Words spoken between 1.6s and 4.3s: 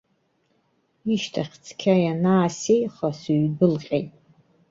цқьа ианаасеиха, сҩдәылҟьеит.